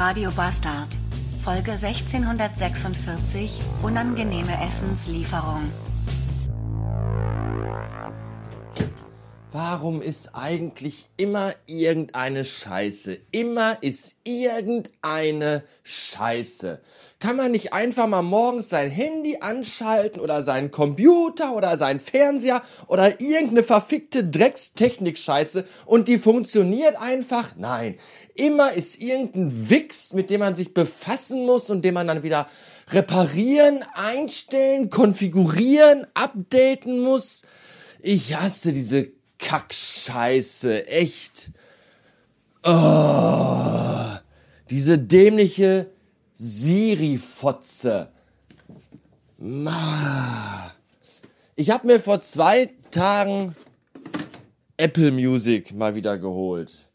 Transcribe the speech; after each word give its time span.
Radio 0.00 0.30
Bastard. 0.30 0.88
Folge 1.44 1.72
1646. 1.72 3.60
Unangenehme 3.82 4.58
Essenslieferung. 4.66 5.70
Warum 9.62 10.00
ist 10.00 10.30
eigentlich 10.32 11.10
immer 11.18 11.52
irgendeine 11.66 12.46
Scheiße? 12.46 13.18
Immer 13.30 13.76
ist 13.82 14.14
irgendeine 14.24 15.64
Scheiße. 15.82 16.80
Kann 17.18 17.36
man 17.36 17.50
nicht 17.50 17.74
einfach 17.74 18.06
mal 18.06 18.22
morgens 18.22 18.70
sein 18.70 18.90
Handy 18.90 19.36
anschalten 19.42 20.22
oder 20.22 20.42
seinen 20.42 20.70
Computer 20.70 21.54
oder 21.54 21.76
seinen 21.76 22.00
Fernseher 22.00 22.62
oder 22.86 23.20
irgendeine 23.20 23.62
verfickte 23.62 24.24
Dreckstechnik-Scheiße 24.24 25.66
und 25.84 26.08
die 26.08 26.18
funktioniert 26.18 26.96
einfach? 26.98 27.54
Nein. 27.58 27.96
Immer 28.36 28.72
ist 28.72 28.98
irgendein 29.02 29.68
Wix, 29.68 30.14
mit 30.14 30.30
dem 30.30 30.40
man 30.40 30.54
sich 30.54 30.72
befassen 30.72 31.44
muss 31.44 31.68
und 31.68 31.84
den 31.84 31.92
man 31.92 32.06
dann 32.06 32.22
wieder 32.22 32.48
reparieren, 32.88 33.84
einstellen, 33.92 34.88
konfigurieren, 34.88 36.06
updaten 36.14 37.00
muss. 37.00 37.42
Ich 38.00 38.34
hasse 38.34 38.72
diese 38.72 39.19
Kackscheiße, 39.40 40.86
echt. 40.86 41.50
Oh, 42.62 44.16
diese 44.68 44.98
dämliche 44.98 45.90
Siri-Fotze. 46.34 48.08
Ich 51.56 51.70
habe 51.70 51.86
mir 51.86 51.98
vor 52.00 52.20
zwei 52.20 52.70
Tagen 52.90 53.56
Apple 54.76 55.10
Music 55.10 55.74
mal 55.74 55.94
wieder 55.94 56.18
geholt. 56.18 56.88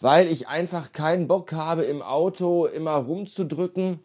Weil 0.00 0.26
ich 0.26 0.48
einfach 0.48 0.92
keinen 0.92 1.26
Bock 1.26 1.52
habe, 1.52 1.84
im 1.84 2.02
Auto 2.02 2.66
immer 2.66 2.94
rumzudrücken. 2.96 4.00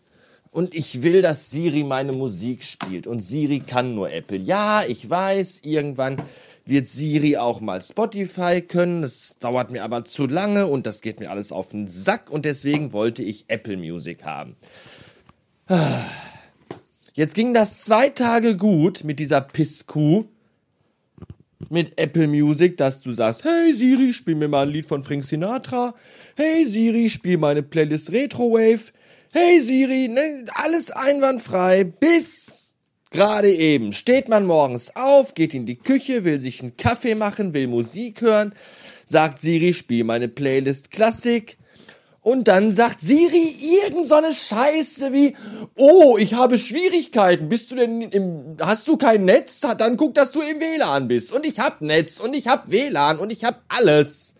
Und 0.51 0.73
ich 0.73 1.01
will, 1.01 1.21
dass 1.21 1.49
Siri 1.49 1.83
meine 1.83 2.11
Musik 2.11 2.63
spielt. 2.63 3.07
Und 3.07 3.21
Siri 3.21 3.61
kann 3.61 3.95
nur 3.95 4.11
Apple. 4.11 4.37
Ja, 4.37 4.83
ich 4.83 5.09
weiß, 5.09 5.61
irgendwann 5.63 6.17
wird 6.71 6.87
Siri 6.87 7.37
auch 7.37 7.61
mal 7.61 7.81
Spotify 7.81 8.61
können. 8.61 9.03
Das 9.03 9.35
dauert 9.39 9.69
mir 9.69 9.83
aber 9.83 10.03
zu 10.05 10.25
lange 10.25 10.65
und 10.65 10.87
das 10.87 11.01
geht 11.01 11.19
mir 11.19 11.29
alles 11.29 11.51
auf 11.51 11.69
den 11.69 11.87
Sack 11.87 12.31
und 12.31 12.45
deswegen 12.45 12.93
wollte 12.93 13.21
ich 13.21 13.45
Apple 13.49 13.77
Music 13.77 14.23
haben. 14.23 14.55
Jetzt 17.13 17.35
ging 17.35 17.53
das 17.53 17.81
zwei 17.83 18.09
Tage 18.09 18.57
gut 18.57 19.03
mit 19.03 19.19
dieser 19.19 19.41
Pisskuh 19.41 20.25
mit 21.69 21.97
Apple 21.97 22.27
Music, 22.27 22.75
dass 22.77 23.01
du 23.01 23.13
sagst, 23.13 23.43
hey 23.43 23.73
Siri, 23.73 24.13
spiel 24.13 24.35
mir 24.35 24.47
mal 24.47 24.63
ein 24.63 24.69
Lied 24.69 24.85
von 24.85 25.03
Frank 25.03 25.23
Sinatra. 25.23 25.93
Hey 26.35 26.65
Siri, 26.65 27.09
spiel 27.09 27.37
meine 27.37 27.63
Playlist 27.63 28.11
Retrowave. 28.11 28.91
Hey 29.31 29.61
Siri, 29.61 30.09
ne, 30.09 30.45
alles 30.55 30.91
einwandfrei, 30.91 31.85
bis 31.85 32.70
Gerade 33.11 33.51
eben 33.51 33.91
steht 33.91 34.29
man 34.29 34.45
morgens 34.45 34.95
auf, 34.95 35.33
geht 35.35 35.53
in 35.53 35.65
die 35.65 35.75
Küche, 35.75 36.23
will 36.23 36.39
sich 36.39 36.61
einen 36.61 36.77
Kaffee 36.77 37.13
machen, 37.13 37.53
will 37.53 37.67
Musik 37.67 38.21
hören, 38.21 38.55
sagt 39.05 39.41
Siri, 39.41 39.73
spiel 39.73 40.05
meine 40.05 40.29
Playlist 40.29 40.91
Klassik. 40.91 41.57
Und 42.21 42.47
dann 42.47 42.71
sagt 42.71 43.01
Siri 43.01 43.53
irgend 43.83 44.07
so 44.07 44.15
eine 44.15 44.31
Scheiße 44.31 45.11
wie, 45.11 45.35
oh, 45.75 46.17
ich 46.17 46.35
habe 46.35 46.57
Schwierigkeiten. 46.57 47.49
Bist 47.49 47.71
du 47.71 47.75
denn 47.75 48.01
im, 48.01 48.57
hast 48.61 48.87
du 48.87 48.95
kein 48.95 49.25
Netz? 49.25 49.59
Dann 49.77 49.97
guck, 49.97 50.13
dass 50.13 50.31
du 50.31 50.39
im 50.39 50.61
WLAN 50.61 51.09
bist. 51.09 51.33
Und 51.33 51.45
ich 51.45 51.59
hab 51.59 51.81
Netz 51.81 52.19
und 52.19 52.33
ich 52.33 52.47
hab 52.47 52.71
WLAN 52.71 53.19
und 53.19 53.31
ich 53.31 53.43
hab 53.43 53.63
alles. 53.67 54.35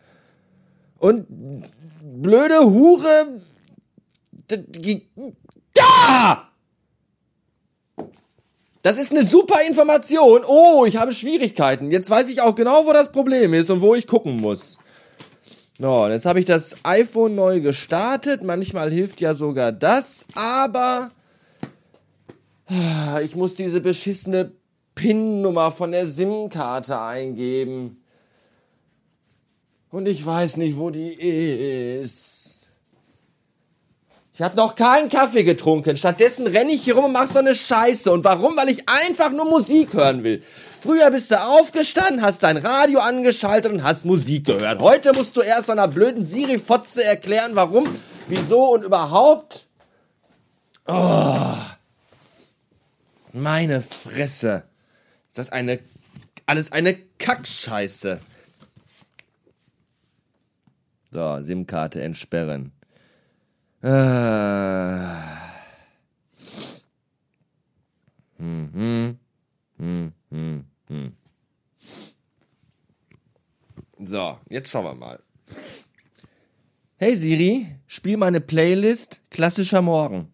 Und 0.98 1.26
blöde 2.22 2.64
Hure, 2.64 3.42
ja! 5.76 6.51
Das 8.84 8.98
ist 8.98 9.12
eine 9.12 9.24
super 9.24 9.62
Information. 9.68 10.44
Oh, 10.48 10.86
ich 10.86 10.98
habe 10.98 11.14
Schwierigkeiten. 11.14 11.92
Jetzt 11.92 12.10
weiß 12.10 12.30
ich 12.30 12.42
auch 12.42 12.56
genau, 12.56 12.86
wo 12.86 12.94
das 12.94 13.12
Problem 13.12 13.54
ist 13.54 13.70
und 13.70 13.82
wo 13.82 13.94
ich 13.94 14.08
gucken 14.08 14.38
muss. 14.38 14.80
So, 15.78 16.08
jetzt 16.08 16.26
habe 16.26 16.40
ich 16.40 16.46
das 16.46 16.76
iPhone 16.84 17.36
neu 17.36 17.62
gestartet. 17.62 18.44
Manchmal 18.44 18.92
hilft 18.92 19.22
ja 19.22 19.34
sogar 19.34 19.72
das, 19.72 20.26
aber 20.34 21.12
ich 23.22 23.36
muss 23.36 23.56
diese 23.56 23.82
beschissene 23.82 24.52
PIN-Nummer 24.96 25.72
von 25.72 25.92
der 25.92 26.08
SIM-Karte 26.08 27.00
eingeben. 27.00 28.02
Und 29.90 30.08
ich 30.08 30.26
weiß 30.26 30.58
nicht, 30.58 30.78
wo 30.78 30.90
die 30.90 31.14
ist. 31.14 32.61
Ich 34.34 34.42
habe 34.42 34.56
noch 34.56 34.76
keinen 34.76 35.10
Kaffee 35.10 35.44
getrunken. 35.44 35.98
Stattdessen 35.98 36.48
renne 36.48 36.72
ich 36.72 36.84
hier 36.84 36.96
rum 36.96 37.06
und 37.06 37.12
mach 37.12 37.28
so 37.28 37.40
eine 37.40 37.54
Scheiße. 37.54 38.12
Und 38.12 38.24
warum? 38.24 38.56
Weil 38.56 38.70
ich 38.70 38.88
einfach 38.88 39.30
nur 39.30 39.46
Musik 39.46 39.94
hören 39.94 40.24
will. 40.24 40.42
Früher 40.82 41.12
bist 41.12 41.32
du 41.32 41.40
aufgestanden, 41.40 42.24
hast 42.24 42.42
dein 42.44 42.58
Radio 42.58 43.00
angeschaltet 43.00 43.72
und 43.72 43.84
hast 43.84 44.06
Musik 44.06 44.46
gehört. 44.46 44.82
Heute 44.82 45.14
musst 45.14 45.36
du 45.36 45.42
erst 45.42 45.70
einer 45.70 45.88
blöden 45.88 46.26
Siri-Fotze 46.26 47.04
erklären, 47.04 47.52
warum, 47.56 47.84
wieso 48.28 48.64
und 48.70 48.84
überhaupt. 48.84 49.68
Oh. 50.88 51.54
Meine 53.34 53.82
Fresse. 53.82 54.64
Ist 55.28 55.38
das 55.38 55.52
eine, 55.52 55.80
alles 56.46 56.72
eine 56.72 56.96
Kackscheiße. 57.20 58.20
So, 61.12 61.44
SIM-Karte 61.44 62.02
entsperren. 62.02 62.72
Hm, 63.84 63.90
hm, 70.30 70.66
hm. 70.88 71.16
So, 73.98 74.38
jetzt 74.50 74.70
schauen 74.70 74.86
wir 74.86 74.94
mal. 74.94 75.20
Hey 76.98 77.16
Siri, 77.16 77.66
spiel 77.88 78.18
meine 78.18 78.40
Playlist 78.40 79.24
Klassischer 79.32 79.82
Morgen. 79.82 80.32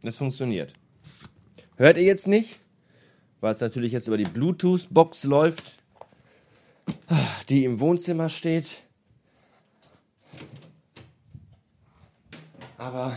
Das 0.00 0.16
funktioniert. 0.16 0.72
Hört 1.76 1.98
ihr 1.98 2.04
jetzt 2.04 2.26
nicht? 2.26 2.61
Weil 3.42 3.52
es 3.52 3.60
natürlich 3.60 3.92
jetzt 3.92 4.06
über 4.06 4.16
die 4.16 4.24
Bluetooth-Box 4.24 5.24
läuft, 5.24 5.78
die 7.48 7.64
im 7.64 7.80
Wohnzimmer 7.80 8.28
steht. 8.28 8.80
Aber 12.78 13.12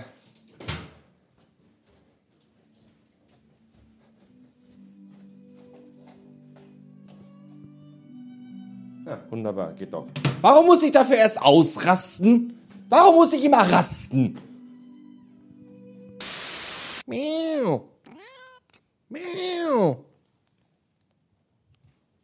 Ja, 9.05 9.19
wunderbar, 9.29 9.71
geht 9.73 9.93
doch. 9.93 10.07
Warum 10.41 10.65
muss 10.65 10.81
ich 10.81 10.91
dafür 10.91 11.17
erst 11.17 11.39
ausrasten? 11.39 12.57
Warum 12.89 13.15
muss 13.15 13.33
ich 13.33 13.45
immer 13.45 13.59
rasten? 13.59 14.39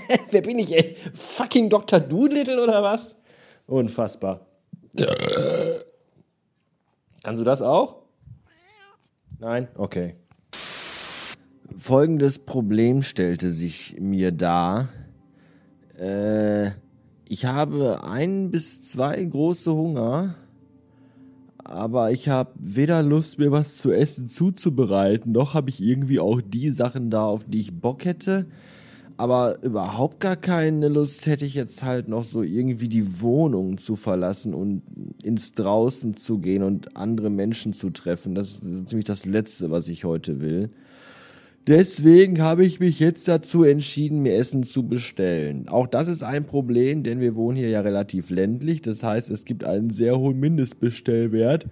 Wer 0.30 0.42
bin 0.42 0.58
ich, 0.58 0.72
ey? 0.72 0.96
Fucking 1.14 1.68
Dr. 1.68 2.00
Doolittle 2.00 2.62
oder 2.62 2.82
was? 2.82 3.16
Unfassbar. 3.66 4.46
Kannst 7.22 7.40
du 7.40 7.44
das 7.44 7.62
auch? 7.62 8.02
Nein? 9.38 9.68
Okay. 9.76 10.14
Folgendes 11.76 12.38
Problem 12.38 13.02
stellte 13.02 13.50
sich 13.50 13.96
mir 13.98 14.30
dar. 14.30 14.88
Äh, 15.98 16.70
ich 17.28 17.46
habe 17.46 18.04
ein 18.04 18.50
bis 18.50 18.82
zwei 18.82 19.22
große 19.24 19.72
Hunger, 19.72 20.34
aber 21.64 22.10
ich 22.12 22.28
habe 22.28 22.50
weder 22.58 23.02
Lust, 23.02 23.38
mir 23.38 23.50
was 23.50 23.78
zu 23.78 23.90
essen 23.90 24.28
zuzubereiten, 24.28 25.32
noch 25.32 25.54
habe 25.54 25.70
ich 25.70 25.82
irgendwie 25.82 26.20
auch 26.20 26.40
die 26.40 26.70
Sachen 26.70 27.10
da, 27.10 27.24
auf 27.24 27.44
die 27.46 27.60
ich 27.60 27.80
Bock 27.80 28.04
hätte. 28.04 28.46
Aber 29.16 29.62
überhaupt 29.62 30.20
gar 30.20 30.36
keine 30.36 30.88
Lust 30.88 31.26
hätte 31.26 31.44
ich 31.44 31.54
jetzt 31.54 31.82
halt 31.82 32.08
noch 32.08 32.24
so 32.24 32.42
irgendwie 32.42 32.88
die 32.88 33.20
Wohnung 33.20 33.78
zu 33.78 33.96
verlassen 33.96 34.54
und 34.54 34.82
ins 35.22 35.52
Draußen 35.52 36.16
zu 36.16 36.38
gehen 36.38 36.62
und 36.62 36.96
andere 36.96 37.30
Menschen 37.30 37.72
zu 37.72 37.90
treffen. 37.90 38.34
Das 38.34 38.60
ist 38.60 38.88
ziemlich 38.88 39.06
das 39.06 39.24
Letzte, 39.24 39.70
was 39.70 39.88
ich 39.88 40.04
heute 40.04 40.40
will. 40.40 40.70
Deswegen 41.68 42.40
habe 42.40 42.64
ich 42.64 42.80
mich 42.80 42.98
jetzt 42.98 43.28
dazu 43.28 43.62
entschieden, 43.62 44.22
mir 44.22 44.34
Essen 44.34 44.64
zu 44.64 44.88
bestellen. 44.88 45.68
Auch 45.68 45.86
das 45.86 46.08
ist 46.08 46.24
ein 46.24 46.44
Problem, 46.44 47.04
denn 47.04 47.20
wir 47.20 47.36
wohnen 47.36 47.56
hier 47.56 47.68
ja 47.68 47.80
relativ 47.80 48.30
ländlich. 48.30 48.82
Das 48.82 49.04
heißt, 49.04 49.30
es 49.30 49.44
gibt 49.44 49.64
einen 49.64 49.90
sehr 49.90 50.18
hohen 50.18 50.40
Mindestbestellwert. 50.40 51.66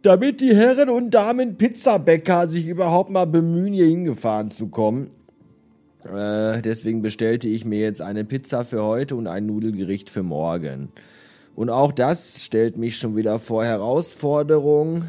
Damit 0.00 0.40
die 0.40 0.56
Herren 0.56 0.88
und 0.88 1.10
Damen 1.10 1.56
Pizzabäcker 1.56 2.48
sich 2.48 2.68
überhaupt 2.68 3.10
mal 3.10 3.26
bemühen, 3.26 3.74
hier 3.74 3.84
hingefahren 3.84 4.50
zu 4.50 4.68
kommen. 4.68 5.10
Äh, 6.04 6.62
deswegen 6.62 7.02
bestellte 7.02 7.48
ich 7.48 7.64
mir 7.64 7.80
jetzt 7.80 8.00
eine 8.00 8.24
Pizza 8.24 8.64
für 8.64 8.82
heute 8.82 9.16
und 9.16 9.26
ein 9.26 9.46
Nudelgericht 9.46 10.10
für 10.10 10.22
morgen. 10.22 10.90
Und 11.54 11.70
auch 11.70 11.92
das 11.92 12.42
stellt 12.44 12.78
mich 12.78 12.96
schon 12.96 13.16
wieder 13.16 13.38
vor 13.38 13.64
Herausforderungen. 13.64 15.04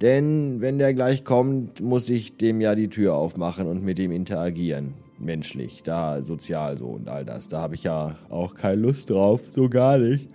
Denn 0.00 0.60
wenn 0.60 0.78
der 0.78 0.94
gleich 0.94 1.24
kommt, 1.24 1.80
muss 1.80 2.08
ich 2.08 2.36
dem 2.36 2.60
ja 2.60 2.74
die 2.74 2.88
Tür 2.88 3.14
aufmachen 3.14 3.68
und 3.68 3.84
mit 3.84 3.98
ihm 3.98 4.10
interagieren. 4.10 4.94
Menschlich, 5.18 5.82
da 5.84 6.24
sozial 6.24 6.76
so 6.76 6.86
und 6.86 7.08
all 7.08 7.24
das. 7.24 7.48
Da 7.48 7.60
habe 7.60 7.76
ich 7.76 7.84
ja 7.84 8.16
auch 8.28 8.54
keine 8.54 8.82
Lust 8.82 9.10
drauf, 9.10 9.42
so 9.48 9.68
gar 9.68 9.98
nicht. 9.98 10.28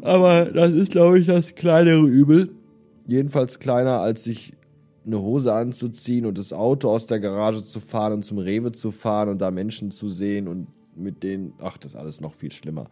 Aber 0.00 0.46
das 0.46 0.72
ist, 0.72 0.92
glaube 0.92 1.18
ich, 1.18 1.26
das 1.26 1.54
kleinere 1.54 2.06
Übel. 2.06 2.50
Jedenfalls 3.06 3.58
kleiner, 3.58 4.00
als 4.00 4.24
sich 4.24 4.54
eine 5.06 5.20
Hose 5.20 5.52
anzuziehen 5.52 6.26
und 6.26 6.38
das 6.38 6.52
Auto 6.52 6.90
aus 6.90 7.06
der 7.06 7.20
Garage 7.20 7.62
zu 7.62 7.80
fahren 7.80 8.14
und 8.14 8.24
zum 8.24 8.38
Rewe 8.38 8.72
zu 8.72 8.90
fahren 8.90 9.28
und 9.28 9.40
da 9.40 9.50
Menschen 9.50 9.90
zu 9.90 10.08
sehen 10.08 10.48
und 10.48 10.66
mit 10.96 11.22
denen, 11.22 11.52
ach, 11.60 11.76
das 11.76 11.92
ist 11.92 11.96
alles 11.96 12.20
noch 12.20 12.34
viel 12.34 12.52
schlimmer. 12.52 12.86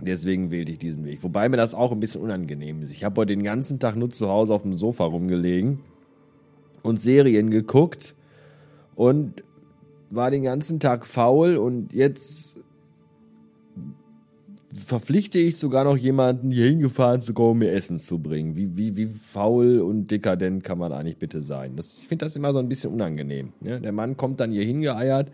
Deswegen 0.00 0.50
wählte 0.50 0.72
ich 0.72 0.78
diesen 0.78 1.04
Weg. 1.04 1.22
Wobei 1.22 1.48
mir 1.48 1.56
das 1.56 1.74
auch 1.74 1.92
ein 1.92 2.00
bisschen 2.00 2.20
unangenehm 2.20 2.82
ist. 2.82 2.90
Ich 2.90 3.04
habe 3.04 3.20
heute 3.20 3.34
den 3.34 3.44
ganzen 3.44 3.78
Tag 3.78 3.96
nur 3.96 4.10
zu 4.10 4.28
Hause 4.28 4.52
auf 4.52 4.62
dem 4.62 4.74
Sofa 4.74 5.04
rumgelegen 5.04 5.80
und 6.82 7.00
Serien 7.00 7.50
geguckt 7.50 8.14
und 8.96 9.44
war 10.10 10.30
den 10.30 10.42
ganzen 10.42 10.80
Tag 10.80 11.06
faul 11.06 11.56
und 11.56 11.92
jetzt 11.92 12.63
verpflichte 14.74 15.38
ich 15.38 15.56
sogar 15.56 15.84
noch 15.84 15.96
jemanden, 15.96 16.50
hier 16.50 16.66
hingefahren 16.66 17.20
zu 17.20 17.32
kommen, 17.32 17.60
mir 17.60 17.72
Essen 17.72 17.98
zu 17.98 18.18
bringen. 18.18 18.56
Wie, 18.56 18.76
wie, 18.76 18.96
wie 18.96 19.06
faul 19.06 19.80
und 19.80 20.10
dekadent 20.10 20.64
kann 20.64 20.78
man 20.78 20.92
eigentlich 20.92 21.16
bitte 21.16 21.42
sein? 21.42 21.76
Das, 21.76 21.98
ich 21.98 22.08
finde 22.08 22.24
das 22.26 22.34
immer 22.36 22.52
so 22.52 22.58
ein 22.58 22.68
bisschen 22.68 22.92
unangenehm. 22.92 23.52
Ne? 23.60 23.80
Der 23.80 23.92
Mann 23.92 24.16
kommt 24.16 24.40
dann 24.40 24.50
hier 24.50 24.64
hingeeiert, 24.64 25.30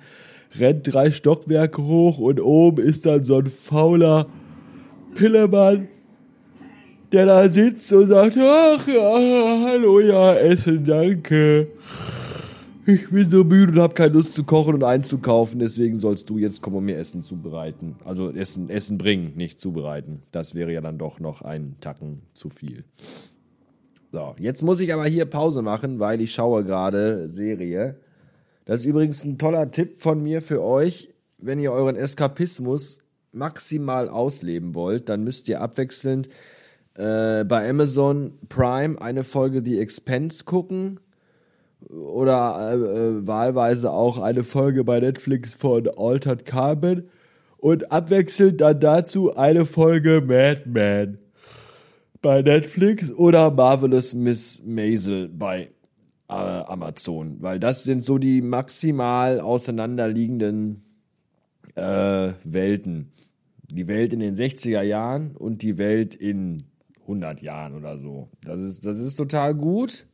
rennt 0.59 0.93
drei 0.93 1.11
Stockwerke 1.11 1.83
hoch 1.83 2.19
und 2.19 2.41
oben 2.41 2.83
ist 2.83 3.07
dann 3.07 3.25
so 3.25 3.39
ein 3.39 3.47
fauler 3.47 4.27
Pillemann, 5.15 5.89
der 7.13 7.27
da 7.27 7.49
sitzt 7.49 7.93
und 7.93 8.09
sagt, 8.09 8.37
ach, 8.39 8.87
ja, 8.87 9.65
hallo, 9.67 10.01
ja, 10.01 10.35
Essen, 10.35 10.85
danke. 10.85 11.69
Ich 12.87 13.11
bin 13.11 13.29
so 13.29 13.45
müde 13.45 13.73
und 13.73 13.79
habe 13.79 13.95
keine 13.95 14.15
Lust 14.15 14.35
zu 14.35 14.45
kochen 14.45 14.75
und 14.75 14.85
einzukaufen, 14.85 15.59
deswegen 15.59 15.99
sollst 15.99 16.31
du 16.31 16.39
jetzt 16.39 16.63
kommen 16.63 16.77
und 16.77 16.87
mir 16.87 16.97
Essen 16.97 17.23
zubereiten. 17.23 17.97
Also 18.05 18.31
Essen, 18.31 18.71
Essen 18.71 18.97
bringen, 18.97 19.33
nicht 19.37 19.61
zubereiten. 19.61 20.23
Das 20.33 20.55
wäre 20.55 20.73
ja 20.73 20.81
dann 20.81 20.97
doch 20.97 21.21
noch 21.21 21.43
ein 21.43 21.77
Tacken 21.81 22.23
zu 22.33 22.49
viel. 22.49 22.85
So, 24.13 24.35
jetzt 24.39 24.63
muss 24.63 24.81
ich 24.81 24.95
aber 24.95 25.07
hier 25.07 25.27
Pause 25.27 25.61
machen, 25.63 25.99
weil 25.99 26.21
ich 26.21 26.33
schaue 26.33 26.65
gerade 26.65 27.29
Serie. 27.29 27.97
Das 28.65 28.81
ist 28.81 28.87
übrigens 28.87 29.25
ein 29.25 29.37
toller 29.37 29.71
Tipp 29.71 30.01
von 30.01 30.23
mir 30.23 30.41
für 30.41 30.63
euch, 30.63 31.11
wenn 31.39 31.59
ihr 31.59 31.73
euren 31.73 31.97
Eskapismus 31.97 33.01
maximal 33.33 34.09
ausleben 34.09 34.75
wollt, 34.75 35.09
dann 35.09 35.23
müsst 35.23 35.49
ihr 35.49 35.61
abwechselnd 35.61 36.29
äh, 36.95 37.45
bei 37.45 37.69
Amazon 37.69 38.33
Prime 38.49 39.01
eine 39.01 39.23
Folge 39.23 39.63
The 39.65 39.79
Expense 39.79 40.45
gucken 40.45 40.99
oder 41.89 42.73
äh, 42.73 42.77
äh, 42.77 43.27
wahlweise 43.27 43.91
auch 43.91 44.19
eine 44.19 44.45
Folge 44.45 44.85
bei 44.85 45.01
Netflix 45.01 45.55
von 45.55 45.89
Altered 45.97 46.45
Carbon 46.45 47.05
und 47.59 47.91
abwechselnd 47.93 48.61
dann 48.61 48.81
dazu 48.81 49.37
eine 49.37 49.67
Folge 49.67 50.21
Mad 50.21 50.63
Men 50.67 51.19
bei 52.23 52.43
Netflix 52.43 53.13
oder 53.13 53.51
Marvelous 53.51 54.15
Miss 54.15 54.63
Maisel 54.65 55.29
bei 55.29 55.71
äh, 56.29 56.33
Amazon, 56.33 57.37
weil 57.41 57.59
das 57.59 57.85
sind 57.85 58.05
so 58.05 58.19
die 58.19 58.43
maximal 58.43 59.41
auseinanderliegenden 59.41 60.83
äh, 61.75 62.33
Welten. 62.45 63.13
Die 63.69 63.87
Welt 63.87 64.13
in 64.13 64.21
den 64.21 64.35
60er 64.35 64.83
Jahren 64.83 65.37
und 65.37 65.63
die 65.63 65.79
Welt 65.79 66.15
in 66.15 66.65
100 67.03 67.41
Jahren 67.41 67.75
oder 67.75 67.99
so. 67.99 68.29
Das 68.45 68.61
ist, 68.61 68.85
das 68.85 68.99
ist 68.99 69.17
total 69.17 69.55
gut. 69.55 70.07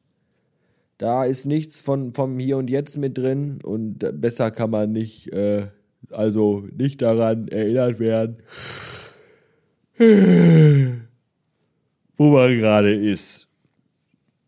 Da 0.99 1.25
ist 1.25 1.45
nichts 1.45 1.81
von, 1.81 2.15
vom 2.15 2.39
Hier 2.39 2.57
und 2.57 2.71
Jetzt 2.71 2.97
mit 2.97 3.19
drin 3.19 3.61
und 3.63 3.99
besser 4.21 4.51
kann 4.51 4.71
man 4.71 4.93
nicht, 4.93 5.33
äh, 5.33 5.67
also 6.11 6.67
nicht 6.75 7.03
daran 7.03 7.49
erinnert 7.49 7.99
werden, 7.99 8.39
wo 12.17 12.31
man 12.31 12.57
gerade 12.59 12.95
ist. 12.95 13.49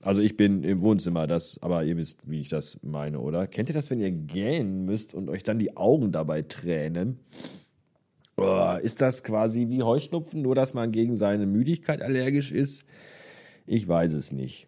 Also 0.00 0.22
ich 0.22 0.36
bin 0.36 0.62
im 0.62 0.80
Wohnzimmer, 0.80 1.26
das, 1.26 1.58
aber 1.60 1.84
ihr 1.84 1.96
wisst, 1.96 2.20
wie 2.24 2.40
ich 2.40 2.48
das 2.48 2.78
meine, 2.82 3.20
oder? 3.20 3.46
Kennt 3.46 3.68
ihr 3.68 3.74
das, 3.74 3.90
wenn 3.90 4.00
ihr 4.00 4.12
gähnen 4.12 4.86
müsst 4.86 5.12
und 5.12 5.28
euch 5.28 5.42
dann 5.42 5.58
die 5.58 5.76
Augen 5.76 6.12
dabei 6.12 6.42
tränen? 6.42 7.18
Oh, 8.38 8.76
ist 8.80 9.00
das 9.00 9.24
quasi 9.24 9.68
wie 9.68 9.82
Heuschnupfen, 9.82 10.40
nur 10.42 10.54
dass 10.54 10.72
man 10.72 10.92
gegen 10.92 11.16
seine 11.16 11.46
Müdigkeit 11.46 12.00
allergisch 12.00 12.52
ist? 12.52 12.84
Ich 13.66 13.88
weiß 13.88 14.12
es 14.12 14.30
nicht. 14.32 14.67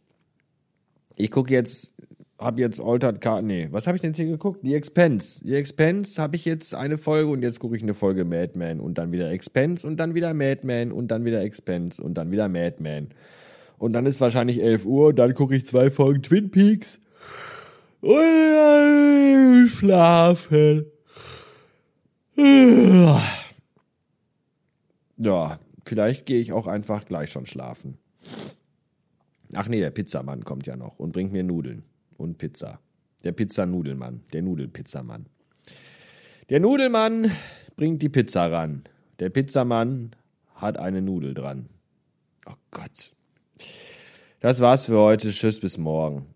Ich 1.21 1.31
gucke 1.31 1.53
jetzt, 1.53 1.95
habe 2.39 2.61
jetzt 2.61 2.81
Altered 2.81 3.21
Car, 3.21 3.43
nee, 3.43 3.69
was 3.71 3.87
habe 3.87 3.97
ich 3.97 4.01
denn 4.01 4.11
jetzt 4.11 4.17
hier 4.17 4.27
geguckt? 4.27 4.61
The 4.63 4.75
Expense. 4.75 5.41
The 5.45 5.55
Expense 5.55 6.21
habe 6.21 6.37
ich 6.37 6.47
jetzt 6.47 6.75
eine 6.75 6.97
Folge 6.97 7.31
und 7.31 7.43
jetzt 7.43 7.61
gucke 7.61 7.77
ich 7.77 7.83
eine 7.83 7.95
Folge 7.95 8.25
Madman 8.25 8.81
und 8.81 8.97
dann 8.97 9.13
wieder 9.13 9.31
Expense 9.31 9.87
und 9.87 9.99
dann 9.99 10.15
wieder 10.15 10.33
Madman 10.33 10.93
und 10.93 11.09
dann 11.09 11.25
wieder 11.25 11.43
Expense 11.43 12.03
und 12.03 12.15
dann 12.15 12.33
wieder 12.33 12.49
Madman. 12.49 13.09
Und 13.79 13.93
dann 13.93 14.07
ist 14.07 14.21
wahrscheinlich 14.21 14.63
11 14.63 14.87
Uhr 14.87 15.13
dann 15.13 15.35
gucke 15.35 15.55
ich 15.55 15.67
zwei 15.67 15.91
Folgen 15.91 16.23
Twin 16.23 16.51
Peaks. 16.51 17.01
Und 18.01 19.69
schlafen. 19.69 20.87
Ja, 25.19 25.59
vielleicht 25.85 26.25
gehe 26.25 26.41
ich 26.41 26.53
auch 26.53 26.67
einfach 26.67 27.05
gleich 27.05 27.31
schon 27.31 27.45
schlafen. 27.45 27.99
Ach 29.55 29.69
nee, 29.69 29.81
der 29.81 29.91
Pizzamann 29.91 30.45
kommt 30.45 30.67
ja 30.67 30.77
noch 30.77 30.99
und 30.99 31.13
bringt 31.13 31.33
mir 31.33 31.43
Nudeln 31.43 31.85
und 32.17 32.39
Pizza. 32.39 32.81
Der 33.25 33.33
Pizzanudelmann, 33.33 34.23
der 34.33 34.43
Nudelpizzamann. 34.43 35.27
Der 36.49 36.61
Nudelmann 36.61 37.31
bringt 37.77 38.03
die 38.03 38.09
Pizza 38.09 38.47
ran. 38.47 38.83
Der 39.19 39.31
Pizzamann 39.31 40.13
hat 40.55 40.79
eine 40.79 41.03
Nudel 41.03 41.35
dran. 41.35 41.69
Oh 42.47 42.55
Gott. 42.71 43.13
Das 44.41 44.61
war's 44.61 44.87
für 44.87 44.99
heute. 44.99 45.31
Tschüss, 45.31 45.61
bis 45.61 45.79
morgen. 45.79 46.27